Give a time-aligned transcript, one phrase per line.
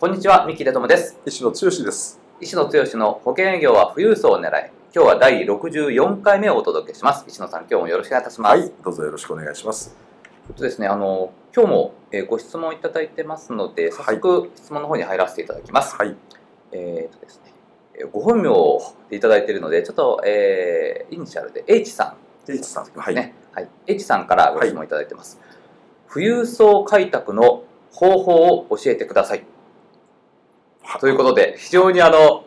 [0.00, 1.18] こんにちは三木出友です。
[1.26, 2.20] 石野剛です。
[2.40, 7.24] 石野剛の保険営業は富裕層を狙い今日は第64回目をお届けします。
[7.26, 8.60] 石野さん今日もよろしくお願いいたします。
[8.60, 9.96] はいどうぞよろしくお願いします。
[10.48, 16.14] えっとですねあの今日もえご質問いただいてますので早速質問の方に入らせていただきます、はい。
[16.70, 17.52] えーとですね
[17.94, 18.80] えご本名を
[19.10, 22.14] いただいているのでちょっと、えーイニシャルで H さ
[22.46, 22.52] ん。
[22.52, 25.40] H さんはい、ね、はい、H さんからご質問いただいてます、
[26.08, 29.38] 富裕層開拓の方法を教えてください。
[29.38, 29.44] は
[31.00, 32.44] ということで非常にあの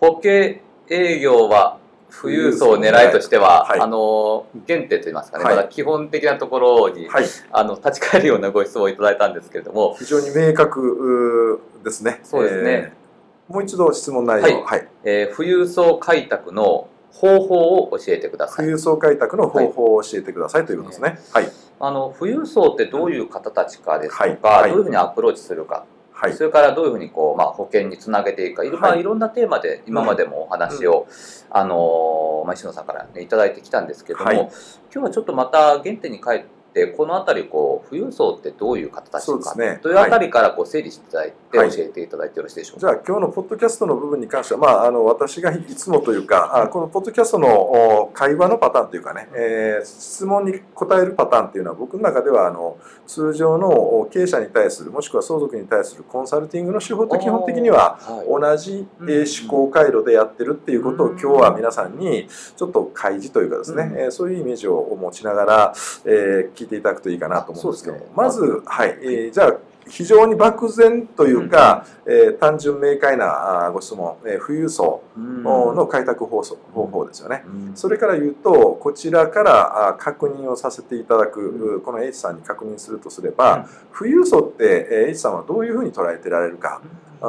[0.00, 1.78] 保険営業は
[2.12, 3.80] 富裕層を狙いとしては、はい。
[3.80, 5.56] あの原点といいますかね、はい。
[5.56, 7.24] まだ基本的なところに、はい。
[7.50, 12.20] あの立ち返るようなご質問をいただいたんですけれども、非常に明確ですね。
[12.22, 12.70] そうですね。
[12.70, 13.02] えー
[13.48, 14.62] もう一度質問内容。
[14.62, 18.56] はい、えー富裕層開拓の方法を教えてください。
[18.58, 21.18] 富裕層開拓の方法を教えてくださいということですね。
[21.32, 21.50] はい。
[21.80, 25.84] あの富裕層ってどういう方たちかですとか、どういうふうにアプローチするか
[26.22, 26.34] はい。
[26.34, 28.64] それからどういうふうにこう、まあ、保険につなげていくか。
[28.64, 29.00] いろ,、まあ、はい。
[29.00, 31.08] いろんなテーマで今までもお話を、
[31.50, 34.36] あのまあ、石野さんから、ね、いただいてきたんですけども、はい。
[34.38, 34.50] 今
[34.92, 36.61] 日はちょっとまた原点に帰って
[36.96, 39.78] この辺りこう富裕層ってどういう方たちか、ね。
[39.82, 41.70] というあたりからこう整理していただいて、はい。
[41.70, 42.92] 教えていただいてよろしいでしょうじか。
[42.92, 58.26] ゃあ今日のポッドキャストの部分に関しては、まあ、あの私がいつもというかあこのポッドキャストのお会話のパターンというかね、えー質問に答えるパターンっていうのは僕の中ではあの通常のお経営者に対するもしくは相続に対するコンサルティングの手法と基本的にははい。
[58.40, 63.98] 同じえー思考回路でやってるっていうことを今日は皆さんにちょっと開示というかですね、うん。
[63.98, 68.04] えーそういうイメージを持ちながら、えー聞いていただくといいかなと思うんですけどね。
[68.14, 68.98] まず、はい。
[69.02, 75.42] えーじゃあ非常に漠然というか、えー単純明快なご質問、えー富裕層うん。
[75.42, 77.42] の開拓方法方法ですよね。
[77.44, 77.72] うん。
[77.74, 86.80] それから言うと、こちらからあ確認をさせていただく、うこの H さんに確認するとすれば、富裕層って、えー H さんはどういうふうに捉えてられるか、
[87.20, 87.26] あ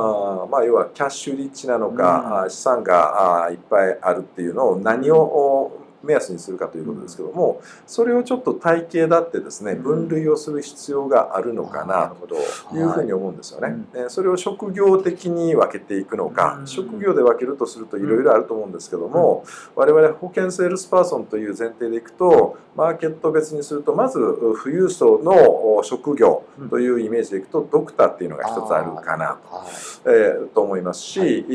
[0.47, 12.36] ーまあ、要は cash rich なのか、資産がいっぱいあるっていうのを何をお目安にするかということですけども、それをちょっと体系立ってですね、分類をする必要があるのかなと
[12.75, 13.86] いうふうに思うんですよね。
[14.09, 16.68] それを職業的に分けていくのか、うん。
[16.68, 24.20] 職業で分けるとするといろいろあると思うんですけども、我々保険セールスパーソンという前提でいくと、マーケット別にすると、まず
[24.64, 29.68] 富裕層のお職業というイメージでいくと、ドクターっていうのが一つあるかな、はい。
[30.06, 31.46] えーと思いますし、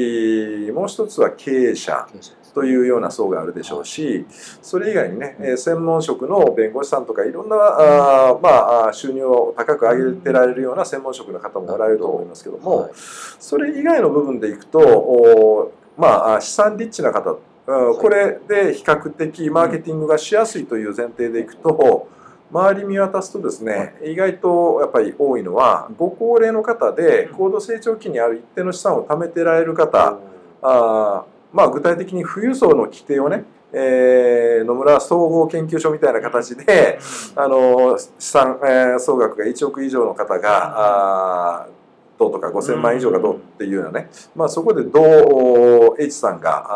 [0.75, 2.07] もう一つは経営者。
[2.59, 4.27] というような層があるでしょうし、
[4.63, 12.91] それ以外にね、えー専門職の弁護士さんとかいろんな、あーまあ、収入を高く上げてられるような専門職の方もおられると思いますけども、はい。
[13.39, 17.37] それ以外の部分でいくと、おまあ、あ資産リッチな方、
[17.67, 22.09] これで比較的マーケティングがしやすいという前提でいくと、
[22.51, 30.19] 周り見渡すとですね、意外とやっぱり多いのは、ご高齢の方で高度成長期にある一定の資産を貯めてられる方、
[30.61, 36.99] あーまあ、具体的に富裕層の規定をね、えー野村総合研究所みたいな形で、
[37.37, 41.71] あの資産、えー総額が1億以上の方が、あー
[42.19, 45.01] どうとか5000万以上がどうっていうようなね、まあ、そこでど
[45.93, 46.67] う H さんが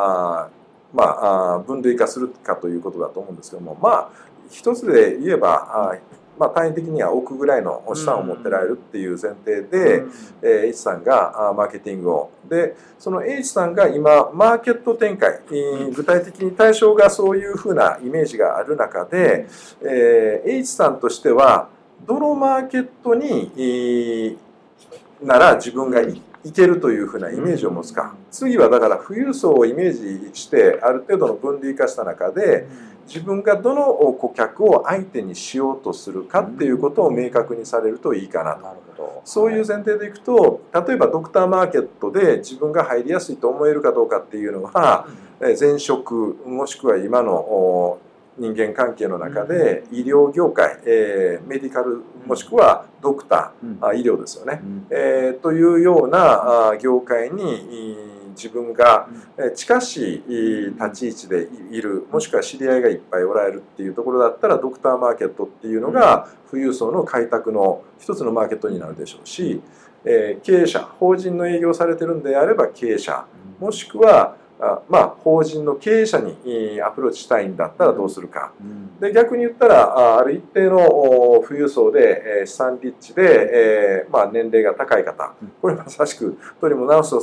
[0.44, 3.76] あー、まあ、分類化するかということだと思うんですけども。
[3.80, 5.98] まあ一つで言えばあー
[6.42, 10.02] まあ、単位的には億ぐらいの資産を持ってられるっていう前提で、
[10.42, 12.30] えー H さんがマーケティングを。
[12.48, 19.46] でその H さんが今マーケット展開えー具体的に対象がそういうふうなイメージがある中で、
[19.82, 21.68] えー H さんとしては
[22.04, 24.36] どのマーケットに、えー
[25.22, 28.14] なら自分がいいけるというふうなイメージを持つか。
[28.30, 32.66] 次はだから富裕層をイメージしてある程度の分類化した中で
[33.06, 33.84] 自分がどの
[34.14, 38.54] 顧客を相手にしようとするかっていうことを明確にされるといいかな
[38.96, 39.22] と。
[39.24, 45.06] そういう前提でいくと例えばドクターマーケットで自分が入りやすいと思えるかどうかっていうのは
[45.40, 47.98] えー前職もしくは今のお
[48.38, 53.78] 人間関係の中で医療業界、えーメディカルもしくはドクタうん。
[53.80, 54.86] ー、あ医療ですよね、うん。
[54.90, 57.96] えーというようなあ業界にい
[58.34, 69.60] 自分がえー近しい立ち位置でいるもしくは知り合いがいっぱいおられるっていうところだったらドクターマーケットっていうのが富裕層の開拓の一つのマーケットになるでしょうし
[70.04, 73.26] えー経営者法人の営業をされてるんであれば経営者
[73.60, 74.41] もしくはあ
[74.88, 78.52] まあ、法人の経営者にえーアプローチしたいんだったらどうするか。
[78.60, 79.00] うん。
[79.00, 83.50] で逆に言ったらあある一定のお富裕層で、えー資産立地で、
[84.04, 85.34] えーまあ、年齢が高い方。
[85.42, 85.52] うん。
[85.60, 87.16] これまさしくとりも直す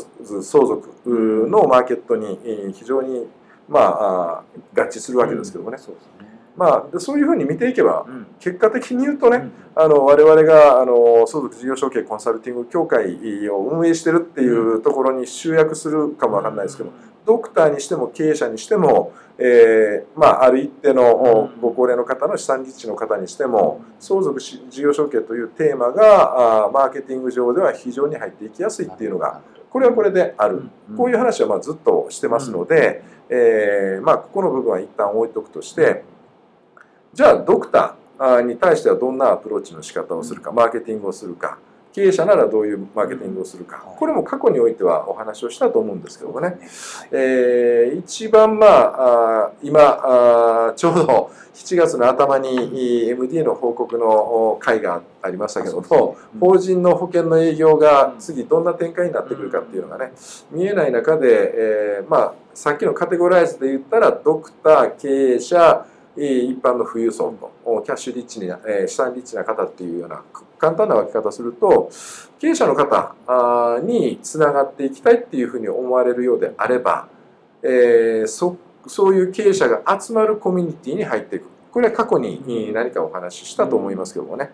[0.43, 3.27] 相続うのマーケットにえー非常に、
[3.69, 4.43] まあ、あ
[4.75, 6.27] 合致するわけですけどもね、そうですね。
[6.57, 8.27] まあ、でそういうふうに見ていけばうん。
[8.41, 9.51] 結果的に言うとね、うん。
[9.81, 16.91] あの我々があの相続事業承継コンサルティング協会を運営してるっていうところに集約するかもわかんないですけど、
[17.25, 21.61] ドクターにしても経営者にしても、えーまあ、ある一定のうん。
[21.61, 30.63] ご高齢の方の資産立地の方にしても相続し事業承継というテーマがあーマーケティング上では非常に入っていきやすいっていうのがこれはこれである、
[30.97, 36.03] こういう話はまあずっとしてますので、えーまあ、ここの部分は一旦置いとくとして
[37.13, 41.59] じゃあドクターに対してはどんなアプローチの仕方をするかマーケティングをするか
[41.93, 43.77] 経営者ならどういうマーケティングをするか。
[43.77, 46.57] これも過去においてはお話をしたと思うんですけどもね、
[47.11, 60.13] えー一番まああー今あーちょうど7月の頭に MD の報告の会がありましたけども、法人の保険の営業が次どんな展開になってくるかっていうのがね
[60.51, 71.89] 見えない中で、えーまあ、さっきのカテゴライズで言ったらドクター経営者えー一般の富裕層とおキャッシュリッチにな、えー資産リッチな方っていうようなく簡単な分け方すると
[72.39, 77.07] 経営者の方につながっていきたいっていうふうに思われるようであれば、
[77.63, 78.57] えーそ
[78.87, 81.45] そういう経営者が集まるコミュニティに入っていく。
[81.71, 84.49] これは過去にえー何かお話ししたと思いますけどもね、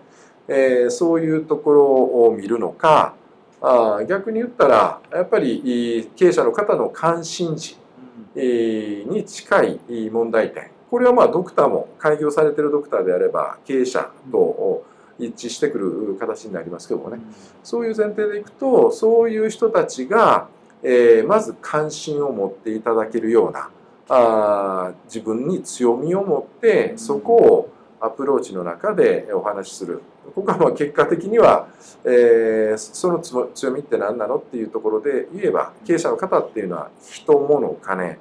[0.48, 1.86] えーそういうところ
[2.28, 3.14] を見るのか
[3.62, 7.78] あー逆に言ったらやっぱりえー経営者の方の関心事
[8.36, 14.84] えーに近いえー問題点これはまあドクターも開業されてるドクターであれば経営者と
[15.18, 17.20] 一致してくる形になりますけどもね。
[17.64, 20.48] そういう前提でいくとそういう人たちが、
[20.84, 23.70] えーまず関心を持っていただけるような
[24.08, 30.02] あー自分に強みを持ってそこをアプローチの中でお話しする。
[30.36, 31.68] ここはまあ結果的には、
[32.04, 38.18] えーそのつも強みって何なのっていうところで言えば経営者の方っていうのは人物金、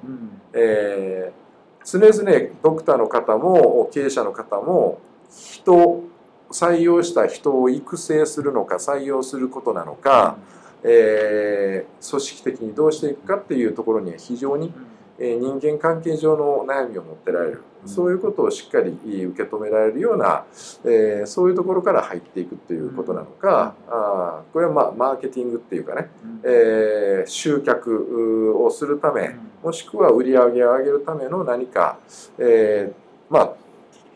[0.53, 1.44] えー
[1.85, 4.99] 常々ドクターの方も経営者の方も
[5.29, 6.03] 人
[6.49, 10.37] 採用した人を育成するのか採用することなのか、
[10.83, 17.89] えー組織的にどうしていくかっていうところには非常に、えー人間関係上の悩みを持ってられる、うん。
[17.89, 18.91] そういうことをしっかり
[19.25, 20.45] 受け止められるような、
[20.83, 26.09] えーそういうところから入っていくっていうことなのか、あーこれは、まあ、マーケティングっていうかね、
[26.43, 31.97] えー集客をするためもしくは売り上げを上げるための何か、
[32.37, 33.53] えーまあ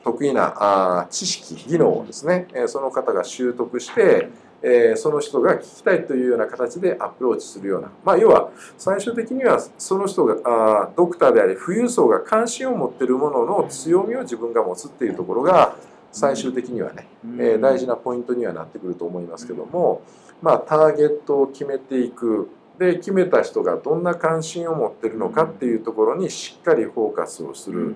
[0.04, 4.30] 得意なあー知識技能をですね、えーその方が習得して、
[4.62, 15.76] えーその人が聞きたいというような形でアプローチするような、まあ、要は最終的にはその人があードクターであり富裕層が関心を持っているものの強みを自分が持つっていうところが
[16.12, 17.08] 最終的にはね、
[17.38, 20.02] えー大事なポイントにはなってくると思いますけども、
[20.42, 22.50] まあ、ターゲットを決めていく。
[22.80, 27.94] で決めた人がどんな関心を持ってるのかっていうところにしっかりフォーカスをする。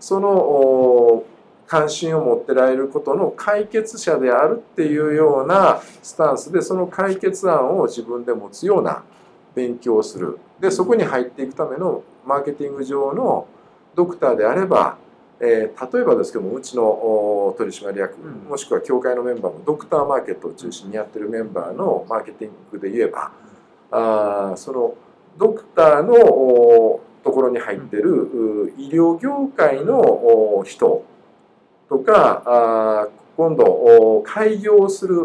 [0.00, 1.24] そのお
[1.66, 9.02] 関心を持ってられることの解決者であるっていうようなスタンスでその解決案を自分で持つような
[9.54, 10.38] 勉強をする。
[10.60, 13.46] でそこに入っていくためのマーケティング上の
[13.94, 14.98] ドクターであれば、
[15.40, 18.48] えー例えばですけどもうちのお取締役うん。
[18.48, 23.32] もしくは協会のメンバーもドクターマーケットを中心にやってるメンバーのマーケティングで言えば
[23.90, 24.94] あーその
[25.38, 31.04] ドクターのおところに入ってるう医療業界のお人
[31.88, 35.16] とか今度お開業する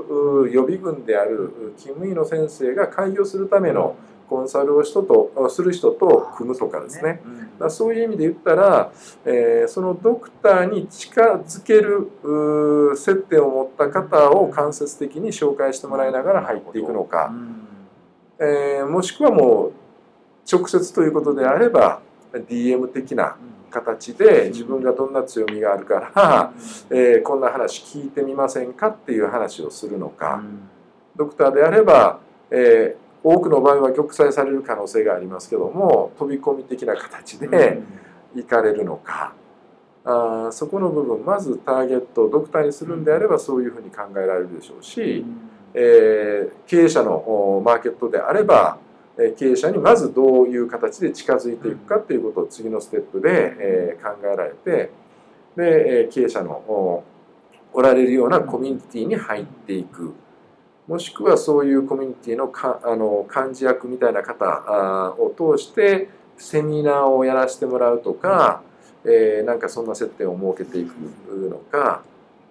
[0.44, 3.96] う予備軍であるう勤務医の先生が開業するための
[4.30, 7.22] コンサルを人とおする人と組むとかですね。
[7.54, 8.92] だからそういう意味で言ったら、
[9.26, 17.34] えーそのドクターに近づける接点を持った方を間接的に紹介してもらいながら入っていくのか、
[18.40, 19.72] えーもしくはもう
[20.52, 22.02] 直接ということであれば
[22.34, 23.36] DM 的な
[23.70, 26.54] 形で自分がどんな強みがあるから、
[26.90, 30.42] えーこんな話聞いてみませんかっていう話をするのか、
[31.16, 32.20] ドクターであれば、
[32.52, 37.82] えー多くの場合は玉砕される可能性がありますけども飛び込み的な形で
[38.34, 39.34] 行かれるのか、
[40.06, 45.26] あーそこの部分まずターゲットをドクターにするんであればそういうふうに考えられるでしょうし、
[45.74, 48.89] えー経営者のおマーケットであれば、えー
[49.38, 54.92] 経営者にまずどういう形で近づいていくかっていうことを次のステップで、考えられて
[55.56, 57.04] で、経営者の
[57.74, 60.14] おられるようなコミュニティに入っていく。
[60.88, 68.64] もしくはそういうコミュニティのかあの幹事役みたいな方を通してセミナーをやらせてもらうとか、
[69.06, 70.96] え、なんかそんな接点を設けていく
[71.48, 72.02] のか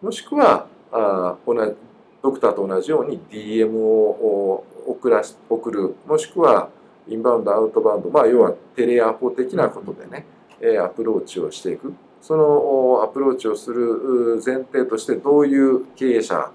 [0.00, 1.74] もしくはあ同じ
[2.22, 6.70] ドクターと同じように DM を送ら送るもしくは
[7.08, 10.26] インバウンドアウトバウンドまあ要はテレアポ的なことでね、
[10.60, 11.94] えアプローチをしていく。
[12.20, 16.50] そのアプローチをする前提としてどういう経営者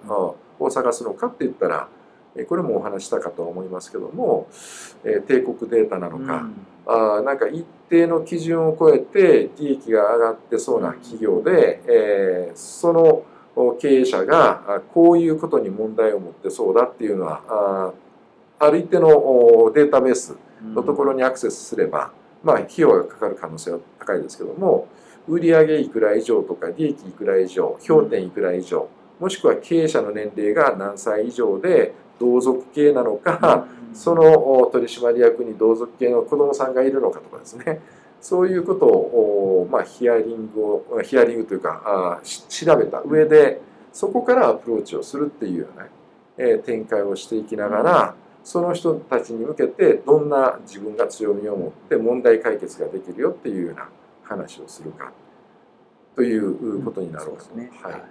[0.60, 1.88] を探すのかって言ったら
[2.48, 4.48] これもお話したかと思いますけども
[5.04, 6.48] 帝国データなのか、
[6.86, 13.24] あなんか一定の基準を超えて利益が上がってそうな企業で、えその
[13.80, 17.94] 経営者がこういうことに問題を持ってそうだっていうのは
[18.60, 22.12] ある一定のデータベースのところにアクセスすれば、
[22.44, 24.88] まあ費用がかかる可能性は高いですけども
[25.28, 37.82] 売上いくら以上とか利益いくら以上評点いくら以上もしくは経営者の年齢が何歳以上で同族系なのか、その取締役に同族系の子どもさんがいるのかとかですね
[38.24, 43.60] そういうことを、まあ、ヒアリングをヒアリングというかあ調べた上で
[43.92, 45.88] そこからアプローチをするっていうような、
[46.38, 53.90] えー、展開をしていきながらその人たちに向けてどんな自分が強みを持って問題解決ができるよっていうような
[54.24, 55.12] 話をするか
[56.16, 58.02] ということになろうと、ね、はい、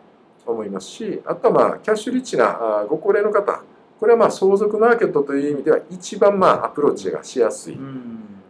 [0.47, 3.63] 思いますしあとはまあキャッシュリッチなご高齢の方
[3.99, 7.79] これはまあ相続マーケットという意味では一番まあアプローチがしやすい。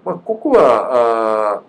[0.05, 1.63] まあ、ここはあ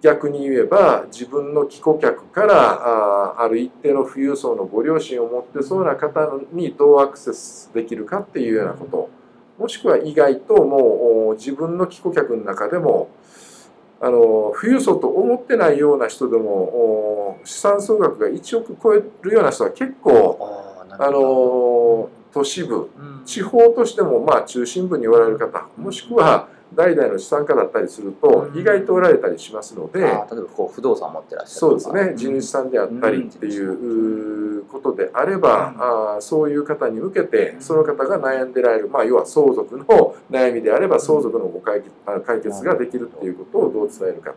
[0.00, 9.10] 逆に言えば自分の帰顧客からあある一定の富裕層のご両親を持ってそうな方にどうアクセスできるかっていうようなこと。
[9.58, 13.08] もしくは意外ともう自分の帰顧客の中でも
[14.00, 20.36] あの富裕層と思ってないような人でも資産総額が1億超えるような人は結構
[20.90, 22.90] あの都市部、
[23.24, 32.14] 地方としてもまあ中心部におられる方もしくは代々の資産家だったりすると意外とおられたりしますので、例えばこう不動産持ってらっしゃるそうですね。
[32.16, 41.90] 地主さんであったりっていうことであれば、あそういう方に向けてその方が悩んでられる、まあ、要は相続の悩みであれば相続のご解決
[42.26, 44.34] 解決ができるっていうことをどう伝えるか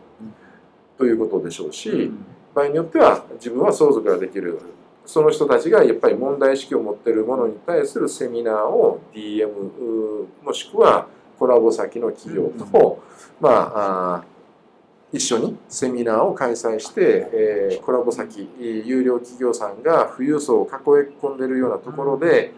[0.96, 2.10] ということでしょうし、
[2.54, 4.58] 場合によっては自分は相続ができる
[5.06, 9.48] その人たちがやっぱり問題意識を持っているものに対するセミナーを DM
[10.44, 11.06] もしくは
[11.38, 13.02] コラボ先の企業と、
[13.40, 14.24] まあ
[15.10, 22.52] 一緒にセミナーを開催して、えー、コラボ先有料企業さんが富裕層を囲い込んでるようなところで、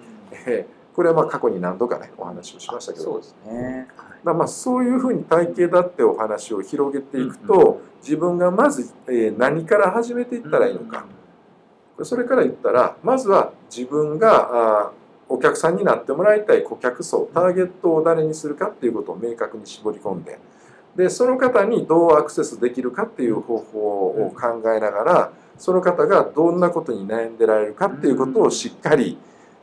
[0.46, 3.04] えー、これはまあ過去に何度かねお話をしましたけど。
[3.04, 3.87] そうですね、
[4.25, 11.06] まあ、まあそういうふうに体系だってお話を広げていくと、自分がまず、えー、何から始めていったらいいのか、
[12.02, 14.92] それから言ったらまずは自分があ
[15.30, 20.38] お客さんになってもらいたい顧客層ターゲットを誰にするかっていうことを明確に絞り込んで
[20.96, 29.16] でその方にどうアクセスできるかっていう方法を考えながらその方がどんなことに悩んでられるかっていうことをしっかり、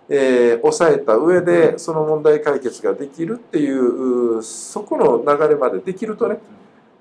[0.07, 6.38] えー、抑えた上でその問題解決ができるっていうそこの流れまでできるとね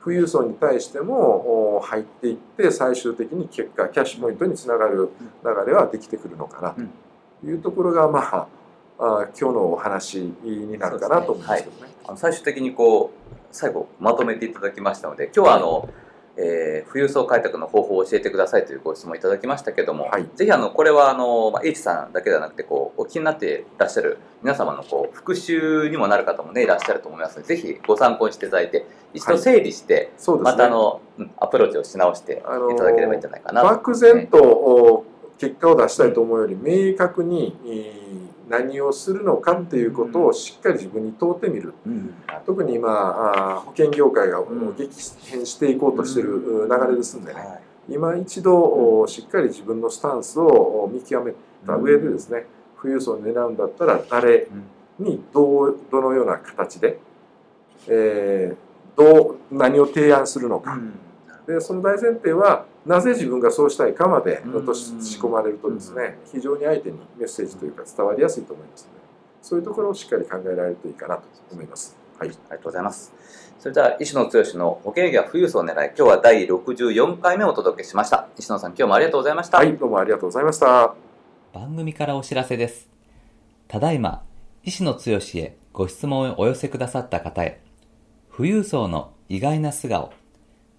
[0.02, 5.10] 富裕層に対しても入っていって最終的に結果キャッシュポイントにつながる
[5.44, 7.05] 流れはできてくるのかなと。
[7.44, 8.48] いうところがまあ
[8.98, 11.82] あ今日のお話になるかなと思うんですけどね。
[11.82, 11.94] ね。
[12.06, 15.88] はい、最終的にこう最後まとめていただきましたので今日はあの、
[16.38, 30.36] えー、富裕層開拓の方法を教えてくださいというご質問いただきましたけども、はい、ぜひあのこれはあの、まあ、H さんだけではなくてこうお気になっていらっしゃる皆様のこう復習にもなる方もねいらっしゃると思いますのでぜひご参考にしていただいて一度整理して、はい。
[30.36, 31.00] ね、またあの、
[31.38, 35.04] アプローチをし直していただければいいんじゃないかなと、漠然と
[35.38, 37.54] 結果を出したいと思うより明確に、
[38.48, 42.14] 何をするのかっていうことをしっかり自分に問うてみる、うん、
[42.46, 44.40] 特に今保険業界が
[44.78, 44.88] 激
[45.26, 47.40] 変していこうとしてる流れですんでね、
[47.88, 51.32] 今一度しっかり自分のスタンスを見極め
[51.66, 52.46] た上でですね
[52.80, 54.46] 富裕層を狙うんだったら誰
[54.98, 56.98] にどうどのような形で、
[57.88, 60.78] えー、どう何を提案するのか、
[61.46, 69.06] でその大前提はなぜ自分がそうしたいかまで落とし込まれるとですね非常に相手にメッセージというか伝わりやすいと思いますので
[69.42, 71.22] そういうところをしっかり考えられるといいかなと
[71.52, 71.96] 思います。
[72.18, 73.12] はい、ありがとうございます。
[73.60, 78.26] それでは石野剛の保険営業富裕層を狙い今日は第64回目をお届けしました。
[78.36, 79.58] 石野さん今日もありがとうございました。
[79.58, 80.94] はいどうもありがとうございました。
[81.52, 82.88] 番組からお知らせです。
[83.68, 84.24] ただいま
[84.64, 87.60] 石野剛へご質問をお寄せくださった方へ
[88.36, 90.10] 富裕層の意外な素顔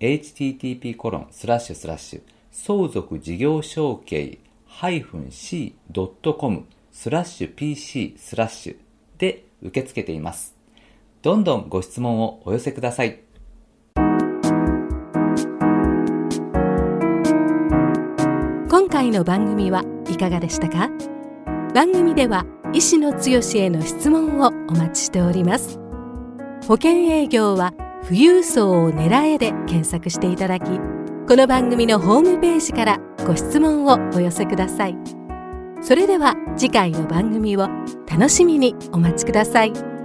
[0.00, 4.38] http コロンスラッシュスラッシュ相続事業承継
[4.80, 8.76] -c.com スラッシュ pc スラッシュ
[9.18, 10.54] で受け付けています。
[11.22, 13.20] どんどんご質問をお寄せください。
[18.68, 20.90] 今回の番組はいかがでしたか？
[21.74, 25.78] 番組では医師の強への質問をお待ちしております
[26.66, 27.74] 保険営業は
[28.06, 30.64] 富裕層を狙えで検索していただき
[31.28, 34.96] この番組のホームページからご質問をお寄せください
[35.82, 37.68] それでは次回の番組を
[38.08, 39.95] 楽しみにお待ちください。